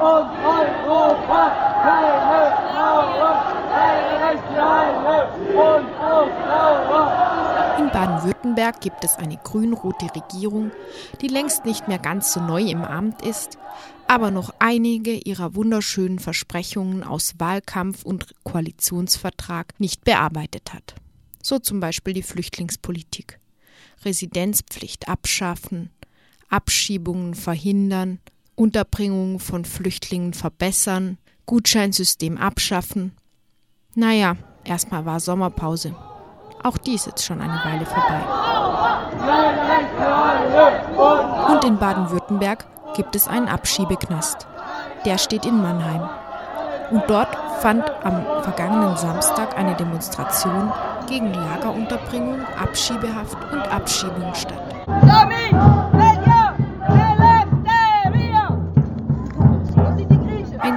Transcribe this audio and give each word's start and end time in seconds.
und 0.00 0.28
Europa, 0.44 1.52
keine. 1.82 2.18
In 7.78 7.90
Baden-Württemberg 7.90 8.80
gibt 8.80 9.04
es 9.04 9.16
eine 9.16 9.38
grün-rote 9.38 10.06
Regierung, 10.14 10.72
die 11.20 11.28
längst 11.28 11.64
nicht 11.64 11.88
mehr 11.88 11.98
ganz 11.98 12.32
so 12.32 12.40
neu 12.40 12.62
im 12.62 12.84
Amt 12.84 13.22
ist, 13.22 13.56
aber 14.06 14.30
noch 14.30 14.52
einige 14.58 15.14
ihrer 15.14 15.54
wunderschönen 15.54 16.18
Versprechungen 16.18 17.02
aus 17.02 17.34
Wahlkampf 17.38 18.04
und 18.04 18.34
Koalitionsvertrag 18.44 19.72
nicht 19.78 20.04
bearbeitet 20.04 20.74
hat. 20.74 20.96
So 21.42 21.58
zum 21.58 21.80
Beispiel 21.80 22.12
die 22.12 22.22
Flüchtlingspolitik. 22.22 23.38
Residenzpflicht 24.04 25.08
abschaffen, 25.08 25.90
Abschiebungen 26.50 27.34
verhindern, 27.34 28.20
Unterbringung 28.58 29.38
von 29.38 29.64
Flüchtlingen 29.64 30.34
verbessern, 30.34 31.16
Gutscheinsystem 31.46 32.36
abschaffen. 32.36 33.12
Naja, 33.94 34.34
erstmal 34.64 35.06
war 35.06 35.20
Sommerpause. 35.20 35.94
Auch 36.64 36.76
dies 36.76 37.06
ist 37.06 37.24
schon 37.24 37.40
eine 37.40 37.60
Weile 37.64 37.86
vorbei. 37.86 38.20
Und 41.52 41.64
in 41.64 41.78
Baden-Württemberg 41.78 42.66
gibt 42.96 43.14
es 43.14 43.28
einen 43.28 43.46
Abschiebeknast. 43.46 44.48
Der 45.04 45.18
steht 45.18 45.46
in 45.46 45.62
Mannheim. 45.62 46.08
Und 46.90 47.04
dort 47.06 47.36
fand 47.60 47.88
am 48.02 48.42
vergangenen 48.42 48.96
Samstag 48.96 49.56
eine 49.56 49.76
Demonstration 49.76 50.72
gegen 51.08 51.32
Lagerunterbringung, 51.32 52.40
Abschiebehaft 52.60 53.38
und 53.52 53.60
Abschiebung 53.60 54.34
statt. 54.34 54.74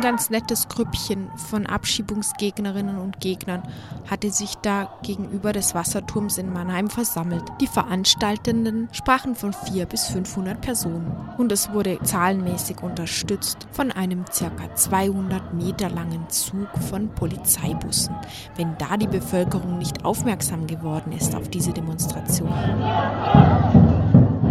Ein 0.02 0.14
ganz 0.14 0.32
nettes 0.32 0.68
Grüppchen 0.68 1.30
von 1.38 1.68
Abschiebungsgegnerinnen 1.68 2.98
und 2.98 3.20
Gegnern 3.20 3.62
hatte 4.10 4.32
sich 4.32 4.56
da 4.56 4.92
gegenüber 5.04 5.54
des 5.54 5.76
Wasserturms 5.76 6.40
in 6.40 6.52
Mannheim 6.52 6.90
versammelt. 6.90 7.44
Die 7.62 7.68
Veranstaltenden 7.68 8.90
sprachen 8.94 9.36
von 9.36 9.54
400 9.54 9.88
bis 9.88 10.08
500 10.08 10.60
Personen 10.60 11.30
und 11.38 11.52
es 11.52 11.72
wurde 11.72 12.00
zahlenmäßig 12.02 12.82
unterstützt 12.82 13.68
von 13.72 13.92
einem 13.92 14.26
ca. 14.26 14.74
200 14.74 15.54
Meter 15.54 15.92
langen 15.92 16.28
Zug 16.30 16.70
von 16.90 17.10
Polizeibussen, 17.10 18.16
wenn 18.56 18.76
da 18.80 18.98
die 18.98 19.06
Bevölkerung 19.06 19.78
nicht 19.78 20.04
aufmerksam 20.04 20.66
geworden 20.66 21.12
ist 21.12 21.36
auf 21.36 21.48
diese 21.48 21.74
Demonstration. 21.74 22.50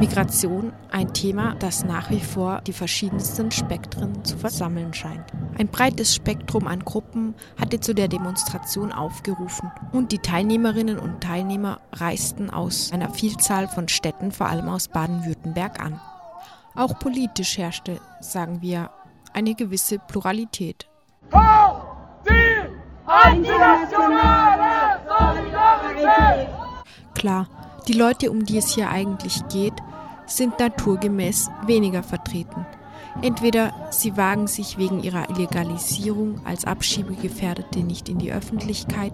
Migration 0.01 0.73
ein 0.91 1.12
Thema, 1.12 1.56
das 1.56 1.84
nach 1.84 2.09
wie 2.09 2.20
vor 2.20 2.62
die 2.62 2.73
verschiedensten 2.73 3.51
Spektren 3.51 4.25
zu 4.25 4.39
versammeln 4.39 4.95
scheint. 4.95 5.27
Ein 5.59 5.69
breites 5.69 6.15
Spektrum 6.15 6.67
an 6.67 6.83
Gruppen 6.87 7.34
hatte 7.61 7.81
zu 7.81 7.95
der 7.95 8.09
Demonstration 8.09 8.93
aufgerufen 8.93 9.71
und 9.93 10.11
die 10.12 10.19
Teilnehmerinnen 10.19 10.98
und 10.98 11.21
Teilnehmer 11.21 11.81
reisten 11.93 12.48
aus 12.48 12.93
einer 12.93 13.11
Vielzahl 13.11 13.69
von 13.69 13.89
Städten, 13.89 14.33
vor 14.33 14.48
allem 14.48 14.71
aus 14.71 14.89
Baden-Württemberg 14.89 15.78
an. 15.84 16.01
Auch 16.75 16.98
politisch 16.98 17.59
herrschte, 17.59 18.01
sagen 18.21 18.62
wir, 18.62 18.89
eine 19.34 19.55
gewisse 19.55 19.98
Pluralität. 19.98 20.89
Klar, 27.15 27.47
die 27.87 27.93
Leute, 27.93 28.31
um 28.31 28.47
die 28.47 28.56
es 28.56 28.75
hier 28.75 28.89
eigentlich 28.89 29.47
geht, 29.48 29.75
sind 30.31 30.59
naturgemäß 30.59 31.50
weniger 31.67 32.03
vertreten. 32.03 32.67
Entweder 33.23 33.73
sie 33.91 34.17
wagen 34.17 34.47
sich 34.47 34.78
wegen 34.78 35.03
ihrer 35.03 35.28
Illegalisierung 35.31 36.41
als 36.45 36.64
Abschiebegefährdete 36.64 37.81
nicht 37.81 38.09
in 38.09 38.19
die 38.19 38.33
Öffentlichkeit, 38.33 39.12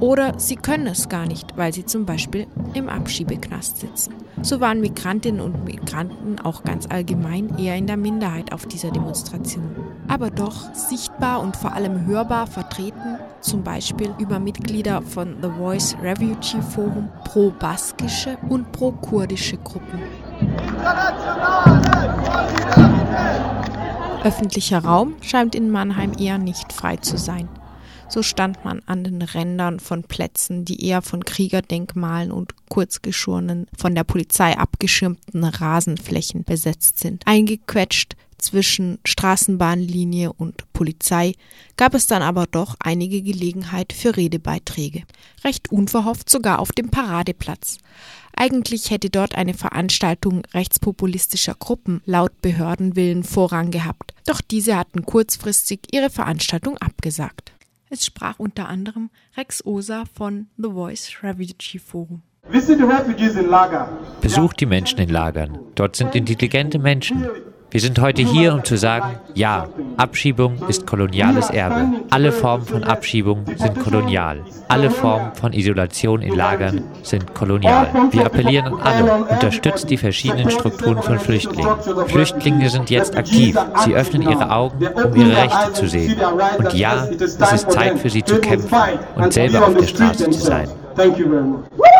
oder 0.00 0.38
sie 0.38 0.56
können 0.56 0.86
es 0.86 1.08
gar 1.08 1.26
nicht, 1.26 1.56
weil 1.56 1.72
sie 1.72 1.84
zum 1.84 2.06
Beispiel 2.06 2.46
im 2.74 2.88
Abschiebeknast 2.88 3.78
sitzen. 3.78 4.14
So 4.40 4.60
waren 4.60 4.80
Migrantinnen 4.80 5.40
und 5.40 5.64
Migranten 5.64 6.38
auch 6.40 6.64
ganz 6.64 6.86
allgemein 6.86 7.58
eher 7.58 7.76
in 7.76 7.86
der 7.86 7.96
Minderheit 7.96 8.52
auf 8.52 8.66
dieser 8.66 8.90
Demonstration. 8.90 9.74
Aber 10.12 10.30
doch 10.30 10.74
sichtbar 10.74 11.40
und 11.40 11.56
vor 11.56 11.72
allem 11.72 12.04
hörbar 12.04 12.46
vertreten, 12.46 13.16
zum 13.40 13.64
Beispiel 13.64 14.14
über 14.18 14.38
Mitglieder 14.38 15.00
von 15.00 15.38
The 15.40 15.48
Voice 15.48 15.96
Refugee 16.02 16.60
Forum, 16.60 17.08
pro-baskische 17.24 18.36
und 18.50 18.70
pro-kurdische 18.72 19.56
Gruppen. 19.56 20.02
Öffentlicher 24.22 24.84
Raum 24.84 25.14
scheint 25.22 25.54
in 25.54 25.70
Mannheim 25.70 26.12
eher 26.18 26.36
nicht 26.36 26.74
frei 26.74 26.96
zu 26.96 27.16
sein. 27.16 27.48
So 28.10 28.22
stand 28.22 28.66
man 28.66 28.82
an 28.84 29.04
den 29.04 29.22
Rändern 29.22 29.80
von 29.80 30.02
Plätzen, 30.02 30.66
die 30.66 30.86
eher 30.86 31.00
von 31.00 31.24
Kriegerdenkmalen 31.24 32.32
und 32.32 32.52
kurzgeschorenen, 32.68 33.66
von 33.74 33.94
der 33.94 34.04
Polizei 34.04 34.58
abgeschirmten 34.58 35.42
Rasenflächen 35.42 36.44
besetzt 36.44 36.98
sind. 36.98 37.22
Eingequetscht 37.24 38.16
zwischen 38.42 38.98
Straßenbahnlinie 39.04 40.32
und 40.32 40.70
Polizei 40.72 41.34
gab 41.76 41.94
es 41.94 42.06
dann 42.06 42.22
aber 42.22 42.46
doch 42.46 42.76
einige 42.80 43.22
Gelegenheit 43.22 43.92
für 43.92 44.16
Redebeiträge. 44.16 45.04
Recht 45.44 45.70
unverhofft 45.72 46.28
sogar 46.28 46.58
auf 46.58 46.72
dem 46.72 46.90
Paradeplatz. 46.90 47.78
Eigentlich 48.34 48.90
hätte 48.90 49.10
dort 49.10 49.34
eine 49.34 49.54
Veranstaltung 49.54 50.42
rechtspopulistischer 50.54 51.54
Gruppen 51.54 52.02
laut 52.04 52.40
Behördenwillen 52.42 53.24
Vorrang 53.24 53.70
gehabt, 53.70 54.14
doch 54.26 54.40
diese 54.40 54.76
hatten 54.76 55.04
kurzfristig 55.04 55.80
ihre 55.92 56.10
Veranstaltung 56.10 56.78
abgesagt. 56.78 57.52
Es 57.90 58.06
sprach 58.06 58.38
unter 58.38 58.68
anderem 58.68 59.10
Rex 59.36 59.64
Osa 59.66 60.04
von 60.14 60.46
The 60.56 60.70
Voice 60.70 61.10
Refugee 61.22 61.78
Forum. 61.78 62.22
Besucht 64.20 64.60
die 64.60 64.66
Menschen 64.66 64.98
in 64.98 65.08
Lagern. 65.10 65.58
Dort 65.74 65.96
sind 65.96 66.14
intelligente 66.14 66.78
Menschen. 66.78 67.26
Wir 67.72 67.80
sind 67.80 67.98
heute 68.02 68.20
hier, 68.20 68.52
um 68.52 68.62
zu 68.62 68.76
sagen, 68.76 69.16
ja, 69.32 69.66
Abschiebung 69.96 70.58
ist 70.68 70.86
koloniales 70.86 71.48
Erbe. 71.48 72.02
Alle 72.10 72.30
Formen 72.30 72.66
von 72.66 72.84
Abschiebung 72.84 73.46
sind 73.56 73.80
kolonial. 73.80 74.40
Alle 74.68 74.90
Formen 74.90 75.34
von 75.34 75.54
Isolation 75.54 76.20
in 76.20 76.34
Lagern 76.34 76.82
sind 77.02 77.34
kolonial. 77.34 77.88
Wir 78.10 78.26
appellieren 78.26 78.74
an 78.74 78.80
alle, 78.82 79.24
unterstützt 79.24 79.88
die 79.88 79.96
verschiedenen 79.96 80.50
Strukturen 80.50 81.02
von 81.02 81.18
Flüchtlingen. 81.18 81.74
Flüchtlinge 82.08 82.68
sind 82.68 82.90
jetzt 82.90 83.16
aktiv. 83.16 83.58
Sie 83.86 83.94
öffnen 83.94 84.20
ihre 84.20 84.50
Augen, 84.50 84.86
um 84.88 85.16
ihre 85.16 85.34
Rechte 85.34 85.72
zu 85.72 85.88
sehen. 85.88 86.14
Und 86.58 86.74
ja, 86.74 87.06
es 87.06 87.36
ist 87.40 87.70
Zeit 87.70 87.98
für 87.98 88.10
sie 88.10 88.22
zu 88.22 88.38
kämpfen 88.38 88.76
und 89.14 89.32
selber 89.32 89.66
auf 89.66 89.74
der 89.74 89.86
Straße 89.86 90.28
zu 90.28 90.40
sein. 90.40 90.68
Thank 90.94 91.16
you 91.16 91.26
very 91.30 91.42
much. 91.42 91.91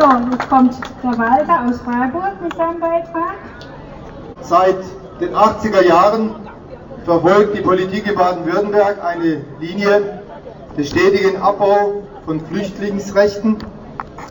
So, 0.00 0.06
jetzt 0.30 0.48
kommt 0.48 0.80
der 1.02 1.18
Walter 1.18 1.66
aus 1.68 1.78
Freiburg 1.82 2.40
mit 2.42 2.56
seinem 2.56 2.80
Beitrag. 2.80 3.34
Seit 4.40 4.78
den 5.20 5.34
80er 5.34 5.86
Jahren 5.86 6.36
verfolgt 7.04 7.54
die 7.54 7.60
Politik 7.60 8.06
in 8.06 8.14
Baden-Württemberg 8.14 9.04
eine 9.04 9.42
Linie 9.60 10.22
des 10.78 10.88
stetigen 10.88 11.36
Abbau 11.42 12.02
von 12.24 12.40
Flüchtlingsrechten. 12.46 13.58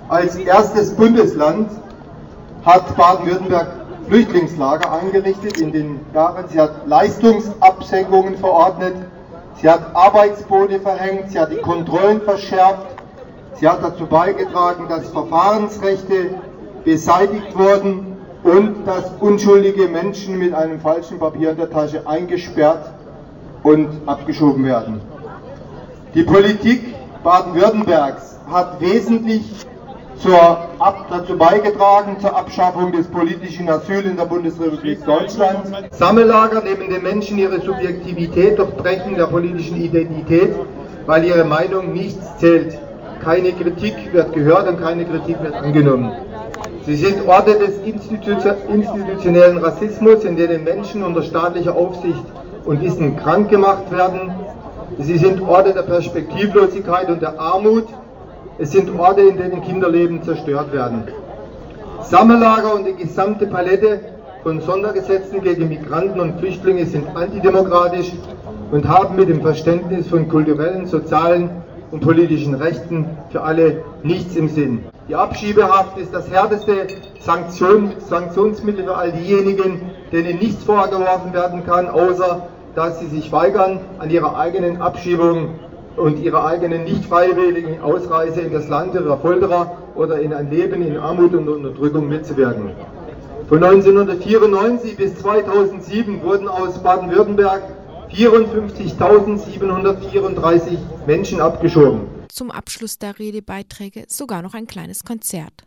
Als 0.08 0.38
erstes 0.38 0.96
Bundesland 0.96 1.70
hat 2.66 2.98
Baden-Württemberg 2.98 3.68
Flüchtlingslager 4.08 4.92
eingerichtet 4.92 5.60
in 5.60 5.72
den 5.72 6.00
Jahren. 6.16 6.46
Sie 6.50 6.60
hat 6.60 6.88
Leistungsabsenkungen 6.88 8.40
verordnet, 8.40 8.96
sie 9.62 9.70
hat 9.70 9.96
Arbeitsboote 9.96 10.80
verhängt, 10.80 11.30
sie 11.30 11.40
hat 11.40 11.52
die 11.52 11.58
Kontrollen 11.58 12.22
verschärft, 12.22 12.88
Sie 13.56 13.68
hat 13.68 13.84
dazu 13.84 14.06
beigetragen, 14.06 14.88
dass 14.88 15.10
Verfahrensrechte 15.10 16.32
beseitigt 16.86 17.58
wurden 17.58 18.18
und 18.44 18.86
dass 18.86 19.12
unschuldige 19.20 19.88
Menschen 19.88 20.40
mit 20.40 20.54
einem 20.54 20.80
falschen 20.80 21.20
Papier 21.20 21.52
in 21.52 21.58
der 21.58 21.70
Tasche 21.70 22.08
eingesperrt 22.08 22.92
und 23.64 23.90
abgeschoben 24.06 24.64
werden. 24.64 25.02
Die 26.14 26.24
Politik 26.24 26.96
Baden-Württembergs 27.24 28.40
hat 28.50 28.80
wesentlich 28.80 29.44
zur, 30.20 30.40
ab, 30.80 31.06
dazu 31.10 31.38
beigetragen 31.38 32.18
zur 32.20 32.36
Abschaffung 32.36 32.92
des 32.92 33.08
politischen 33.08 33.70
Asyls 33.70 34.06
in 34.06 34.18
der 34.18 34.26
Bundesrepublik 34.26 35.06
Deutschland. 35.06 35.60
Sammellager 35.92 36.62
nehmen 36.62 36.90
den 36.90 37.04
Menschen 37.04 37.38
ihre 37.38 37.62
Subjektivität 37.62 38.58
durch 38.58 38.72
Brechen 38.76 39.16
der 39.16 39.28
politischen 39.28 39.78
Identität, 39.82 40.56
weil 41.06 41.24
ihre 41.26 41.46
Meinung 41.46 41.94
nichts 41.94 42.38
zählt. 42.38 42.78
Keine 43.24 43.52
Kritik 43.52 44.14
wird 44.14 44.34
gehört 44.34 44.68
und 44.68 44.82
keine 44.82 45.06
Kritik 45.06 45.42
wird 45.42 45.54
angenommen. 45.54 46.12
Sie 46.86 46.96
sind 46.96 47.28
Orte 47.28 47.56
des 47.60 47.78
institutionellen 47.80 49.58
Rassismus, 49.58 50.24
in 50.24 50.38
denen 50.38 50.64
Menschen 50.64 51.04
unter 51.04 51.22
staatlicher 51.24 51.76
Aufsicht 51.76 52.24
und 52.66 52.82
Wissen 52.82 53.18
krank 53.18 53.50
gemacht 53.50 53.92
werden. 53.92 54.32
Sie 54.98 55.18
sind 55.18 55.42
Orte 55.42 55.74
der 55.74 55.84
Perspektivlosigkeit 55.84 57.10
und 57.10 57.22
der 57.22 57.40
Armut, 57.40 57.86
Es 58.62 58.74
sind 58.74 58.90
Orte, 59.00 59.22
in 59.22 59.38
denen 59.38 59.62
Kinderleben 59.62 60.22
zerstört 60.22 60.74
werden. 60.74 61.04
Sammellager 62.02 62.76
und 62.76 62.86
die 62.86 62.94
gesamte 62.94 63.48
Palette 63.48 64.02
von 64.44 64.60
Sondergesetzen 64.60 65.42
gegen 65.42 65.70
Migranten 65.70 66.20
und 66.20 66.40
Flüchtlinge 66.40 66.86
sind 66.86 67.08
antidemokratisch 67.16 68.12
und 68.72 68.86
haben 68.86 69.16
mit 69.16 69.30
dem 69.30 69.42
Verständnis 69.42 70.10
von 70.10 70.28
kulturellen, 70.28 70.86
sozialen 70.88 71.52
und 71.92 72.02
politischen 72.02 72.54
Rechten 72.54 73.08
für 73.30 73.42
alle 73.42 73.78
nichts 74.04 74.36
im 74.36 74.50
Sinn. 74.50 74.86
Die 75.08 75.16
Abschiebehaft 75.16 75.98
ist 75.98 76.14
das 76.14 76.30
härteste 76.30 76.88
Sanktion, 77.20 77.94
Sanktionsmittel 78.00 78.86
für 78.86 78.96
all 78.96 79.12
diejenigen, 79.12 79.82
denen 80.12 80.38
nichts 80.40 80.64
vorgeworfen 80.64 81.34
werden 81.34 81.66
kann, 81.66 81.90
außer 81.90 82.42
dass 82.76 83.00
sie 83.00 83.08
sich 83.08 83.32
weigern, 83.32 83.82
an 83.98 84.10
ihrer 84.10 84.38
eigenen 84.38 84.82
Abschiebung 84.82 85.50
und 85.98 86.20
ihrer 86.20 86.46
eigenen 86.46 86.84
nicht 86.84 87.06
freiwilligen 87.06 87.82
Ausreise 87.82 88.42
in 88.42 88.54
das 88.54 88.70
Land 88.70 88.94
ihrer 88.94 89.18
Folterer 89.18 89.72
oder 89.96 90.20
in 90.20 90.34
ein 90.34 90.50
Leben 90.50 90.82
in 90.82 90.98
Armut 90.98 91.34
und 91.34 91.50
Unterdrückung 91.50 92.08
mitzuwirken. 92.08 92.72
Von 93.50 93.64
1994 93.64 94.96
bis 94.96 95.16
2007 95.16 96.22
wurden 96.22 96.48
aus 96.48 96.78
Baden-Württemberg 96.78 97.64
54.734 98.12 100.78
Menschen 101.06 101.42
abgeschoben. 101.42 102.08
Zum 102.30 102.52
Abschluss 102.52 103.00
der 103.00 103.20
Redebeiträge 103.20 104.06
sogar 104.08 104.42
noch 104.42 104.54
ein 104.54 104.68
kleines 104.68 105.04
Konzert. 105.04 105.66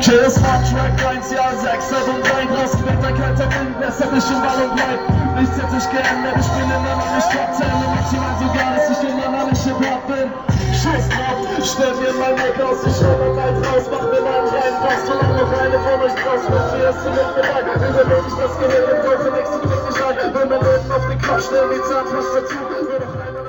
Cheers, 0.00 0.34
Track 0.36 1.00
1, 1.00 1.32
Jahr 1.32 1.56
6, 1.56 1.88
7 1.88 2.02
und 2.12 2.22
3, 2.28 2.44
draußen 2.52 2.80
wird 2.84 3.04
ein 3.04 3.16
kalter 3.16 3.48
Wind, 3.48 3.76
es 3.80 4.00
hat 4.00 4.12
nicht 4.12 4.28
im 4.28 4.40
Ball 4.42 4.60
und 4.60 4.76
bleibt. 4.76 5.04
Nichts 5.40 5.56
hat 5.56 5.70
sich 5.72 5.88
geändert, 5.88 6.36
ich 6.36 6.50
bin 6.52 6.68
immer 6.68 6.94
noch 7.00 7.10
nicht 7.14 7.30
Top 7.32 7.48
10 7.56 7.64
und 7.72 7.90
maximal 7.96 8.34
sogar, 8.36 8.68
dass 8.76 8.90
ich 8.92 9.00
immer 9.08 9.28
noch 9.32 9.46
nicht 9.48 9.64
Hip-Hop 9.64 10.02
bin. 10.06 10.28
Scheiß 10.76 11.08
drauf, 11.08 11.38
stell 11.64 11.94
mir 11.96 12.12
mein 12.20 12.36
Weg 12.36 12.60
aus, 12.60 12.84
ich 12.84 13.00
hol 13.00 13.16
mein 13.16 13.32
Wald 13.32 13.56
raus, 13.64 13.84
mach 13.88 14.04
mir 14.12 14.20
mal 14.20 14.44
einen 14.44 14.52
reinen 14.52 14.78
Pass, 14.84 15.00
solange 15.08 15.34
noch 15.40 15.52
eine 15.56 15.78
von 15.80 15.98
euch 16.04 16.16
draußen 16.20 16.52
ist, 16.52 16.70
wie 16.76 16.84
hast 16.84 17.00
du 17.00 17.10
mit 17.14 17.28
mir 17.32 17.46
leid, 17.48 17.64
überlebe 17.64 18.28
ich 18.28 18.36
das 18.36 18.52
Gehirn 18.60 18.86
im 18.92 19.00
Teufel, 19.08 19.30
nächsten 19.32 19.60
Blick 19.64 19.82
nicht 19.88 20.00
an, 20.04 20.14
will 20.20 20.46
mein 20.52 20.60
Leben 20.60 20.90
auf 20.92 21.04
den 21.08 21.20
Kopf 21.24 21.42
stellen, 21.48 21.70
die 21.72 21.82
Zahnpasta 21.88 22.40
zu, 22.44 22.83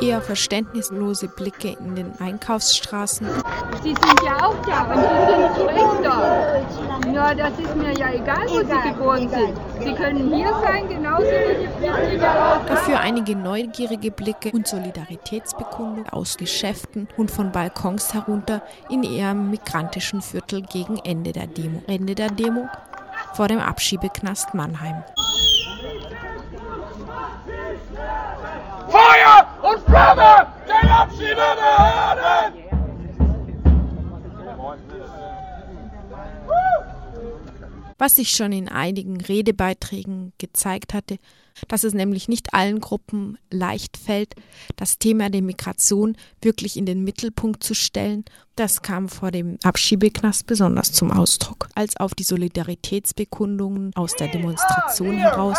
Eher 0.02 0.22
verständnislose 0.22 1.28
Blicke 1.28 1.76
in 1.80 1.96
den 1.96 2.12
Einkaufsstraßen. 2.20 3.28
Sie 3.82 3.90
sind 3.90 4.22
ja 4.26 4.46
auch 4.46 4.56
da 4.66 4.84
und 4.84 5.02
Sie 5.02 5.56
sind 5.56 5.68
Richter. 5.70 6.66
Na, 7.14 7.34
das 7.34 7.52
ist 7.60 7.76
mir 7.76 7.94
ja 7.98 8.14
egal, 8.14 8.46
wo 8.48 8.60
Sie 8.60 8.90
geboren 8.90 9.30
sind. 9.30 9.58
Sie 9.80 9.94
können 9.94 10.34
hier 10.34 10.54
sein, 10.64 10.90
genauso 10.90 11.24
wie 11.24 11.66
die 11.66 11.86
Flüchtlinge 11.86 12.30
auch. 12.30 12.66
Dafür 12.66 13.00
einige 13.00 13.36
neugierige 13.36 14.12
Blicke 14.12 14.52
und 14.52 14.68
Solidaritätsbekundung 14.68 16.08
aus 16.10 16.38
Geschäften 16.38 17.08
und 17.18 17.32
von 17.32 17.52
Balkons 17.52 18.14
herunter 18.14 18.62
in 18.90 19.04
ihrem 19.04 19.50
migrantischen 19.50 20.22
Viertel 20.22 20.62
gegen 20.62 20.98
Ende 20.98 21.32
der 21.32 21.48
Demo. 21.48 21.82
Ende 21.88 22.16
der 22.16 22.30
Demo 22.30 22.68
vor 23.34 23.48
dem 23.48 23.60
Abschiebeknast 23.60 24.54
Mannheim. 24.54 25.04
Was 38.06 38.18
sich 38.18 38.30
schon 38.30 38.52
in 38.52 38.69
einigen 38.69 39.19
Redebeiträgen 39.19 40.31
gezeigt 40.38 40.94
hatte, 40.94 41.18
dass 41.68 41.84
es 41.84 41.96
nämlich 41.96 42.28
nicht 42.28 42.54
allen 42.54 42.80
Gruppen 42.80 43.40
leicht 43.50 43.98
fällt, 43.98 44.36
das 44.75 45.00
Thema 45.00 45.31
der 45.31 45.42
Migration 45.42 46.16
wirklich 46.40 46.78
in 46.78 46.86
den 46.86 47.04
Mittelpunkt 47.04 47.63
zu 47.63 47.74
stellen, 47.74 48.24
das 48.56 48.84
kam 48.84 49.10
vor 49.10 49.31
dem 49.31 49.57
Abschiebeknast 49.63 50.46
besonders 50.46 50.92
zum 50.92 51.10
Ausdruck, 51.10 51.68
als 51.74 51.98
auf 51.98 52.13
die 52.13 52.22
Solidaritätsbekundungen 52.22 53.90
aus 53.96 54.13
der 54.13 54.28
Demonstration 54.28 55.18
heraus! 55.18 55.58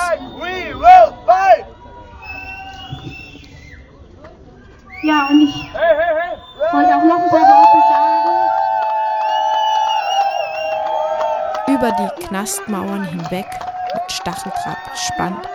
Ja, 5.02 5.28
und 5.30 5.40
ich 5.40 5.54
wollte 6.72 6.96
auch 6.96 7.04
noch 7.04 7.22
ein 7.24 7.28
paar 7.28 7.55
über 11.76 11.92
die 11.92 12.26
Knastmauern 12.26 13.04
hinweg 13.04 13.46
mit 13.92 14.12
Stacheldraht 14.12 14.92
gespannt. 14.92 15.46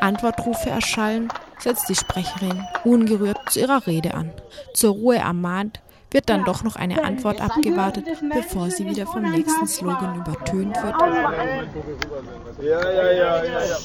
Antwortrufe 0.00 0.70
erschallen, 0.70 1.28
setzt 1.58 1.88
die 1.88 1.94
Sprecherin 1.94 2.64
ungerührt 2.84 3.38
zu 3.50 3.60
ihrer 3.60 3.86
Rede 3.86 4.14
an. 4.14 4.32
Zur 4.72 4.94
Ruhe 4.94 5.16
ermahnt, 5.16 5.80
wird 6.10 6.30
dann 6.30 6.44
doch 6.44 6.62
noch 6.62 6.76
eine 6.76 7.04
Antwort 7.04 7.42
abgewartet, 7.42 8.06
bevor 8.32 8.70
sie 8.70 8.86
wieder 8.86 9.06
vom 9.06 9.30
nächsten 9.30 9.66
Slogan 9.66 10.20
übertönt 10.20 10.76
wird. 10.76 10.94
Ja, 12.62 12.90
ja, 12.90 13.12
ja, 13.12 13.44
ja, 13.44 13.64
ja. 13.64 13.78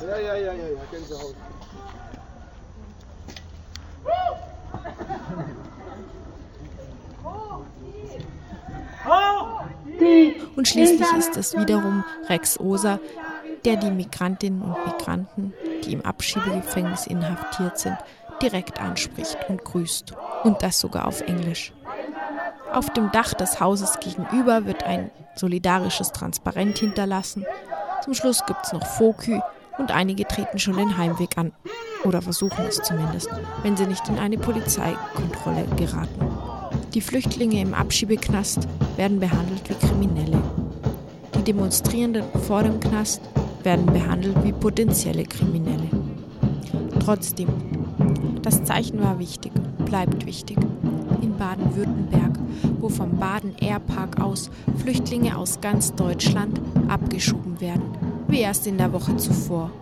Ja, 0.00 0.16
ja, 0.18 0.34
ja, 0.34 0.36
ja, 0.36 0.52
ja, 0.52 0.80
Gänsehaut. 0.90 1.34
Und 10.56 10.68
schließlich 10.68 11.12
ist 11.18 11.36
es 11.36 11.56
wiederum 11.56 12.04
Rex 12.28 12.58
Oser, 12.58 13.00
der 13.64 13.76
die 13.76 13.90
Migrantinnen 13.90 14.62
und 14.62 14.76
Migranten, 14.86 15.54
die 15.84 15.92
im 15.92 16.04
Abschiebegefängnis 16.04 17.06
inhaftiert 17.06 17.78
sind, 17.78 17.96
direkt 18.42 18.80
anspricht 18.80 19.38
und 19.48 19.64
grüßt. 19.64 20.12
Und 20.44 20.62
das 20.62 20.80
sogar 20.80 21.06
auf 21.06 21.22
Englisch. 21.22 21.72
Auf 22.72 22.90
dem 22.90 23.10
Dach 23.12 23.34
des 23.34 23.60
Hauses 23.60 23.98
gegenüber 24.00 24.66
wird 24.66 24.84
ein 24.84 25.10
solidarisches 25.36 26.12
Transparent 26.12 26.78
hinterlassen. 26.78 27.44
Zum 28.02 28.14
Schluss 28.14 28.44
gibt 28.46 28.66
es 28.66 28.72
noch 28.72 28.86
Fokü 28.86 29.40
und 29.78 29.92
einige 29.92 30.26
treten 30.26 30.58
schon 30.58 30.76
den 30.76 30.96
Heimweg 30.98 31.38
an. 31.38 31.52
Oder 32.04 32.20
versuchen 32.20 32.66
es 32.66 32.82
zumindest, 32.82 33.30
wenn 33.62 33.76
sie 33.76 33.86
nicht 33.86 34.06
in 34.08 34.18
eine 34.18 34.38
Polizeikontrolle 34.38 35.66
geraten. 35.76 36.33
Die 36.94 37.00
Flüchtlinge 37.00 37.60
im 37.60 37.74
Abschiebeknast 37.74 38.68
werden 38.94 39.18
behandelt 39.18 39.68
wie 39.68 39.74
Kriminelle. 39.84 40.40
Die 41.36 41.42
Demonstrierenden 41.42 42.22
vor 42.46 42.62
dem 42.62 42.78
Knast 42.78 43.20
werden 43.64 43.86
behandelt 43.86 44.36
wie 44.44 44.52
potenzielle 44.52 45.24
Kriminelle. 45.24 45.88
Trotzdem, 47.00 47.48
das 48.42 48.62
Zeichen 48.62 49.02
war 49.02 49.18
wichtig, 49.18 49.50
bleibt 49.84 50.24
wichtig. 50.24 50.56
In 51.20 51.36
Baden-Württemberg, 51.36 52.38
wo 52.78 52.88
vom 52.88 53.18
Baden 53.18 53.56
Airpark 53.60 54.20
aus 54.20 54.48
Flüchtlinge 54.78 55.36
aus 55.36 55.60
ganz 55.60 55.96
Deutschland 55.96 56.60
abgeschoben 56.86 57.60
werden, 57.60 57.82
wie 58.28 58.38
erst 58.38 58.68
in 58.68 58.78
der 58.78 58.92
Woche 58.92 59.16
zuvor. 59.16 59.72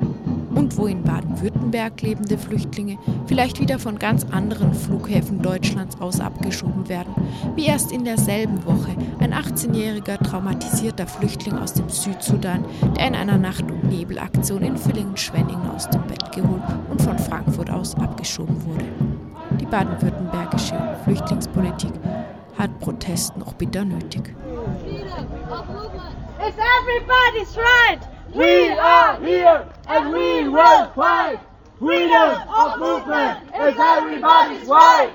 Und 0.55 0.77
wo 0.77 0.87
in 0.87 1.03
Baden-Württemberg 1.03 2.03
lebende 2.03 2.37
Flüchtlinge 2.37 2.99
vielleicht 3.27 3.61
wieder 3.61 3.79
von 3.79 3.99
ganz 3.99 4.27
anderen 4.31 4.75
Flughäfen 4.75 5.41
Deutschlands 5.41 6.01
aus 6.01 6.21
abgeschoben 6.21 6.89
werden, 6.89 7.15
wie 7.57 7.67
erst 7.67 7.93
in 7.93 8.05
derselben 8.05 8.65
Woche 8.67 8.95
ein 9.19 9.33
18-jähriger 9.33 10.23
traumatisierter 10.23 11.07
Flüchtling 11.07 11.59
aus 11.59 11.75
dem 11.75 11.89
Südsudan, 11.89 12.65
der 12.97 13.09
in 13.09 13.15
einer 13.15 13.39
Nacht- 13.39 13.71
und 13.71 13.85
Nebelaktion 13.85 14.63
in 14.63 14.77
Villingen-Schwenningen 14.77 15.71
aus 15.71 15.89
dem 15.89 16.03
Bett 16.03 16.33
geholt 16.33 16.63
und 16.91 17.01
von 17.01 17.19
Frankfurt 17.19 17.71
aus 17.71 17.95
abgeschoben 17.95 18.57
wurde. 18.67 18.85
Die 19.61 19.67
baden-württembergische 19.67 20.75
Flüchtlingspolitik 21.05 21.93
hat 22.59 22.79
Protest 22.81 23.37
noch 23.37 23.55
bitter 23.55 23.85
nötig. 23.85 24.35
It's 26.45 26.57
everybody's 26.59 27.57
right. 27.57 28.01
We 28.35 28.69
are 28.71 29.21
here 29.21 29.67
and 29.89 30.11
we 30.11 30.49
will 30.49 30.87
fight! 30.95 31.39
Freedom 31.79 32.41
of 32.49 32.79
movement 32.79 33.39
is 33.61 33.75
everybody's 33.79 34.67
right! 34.69 35.13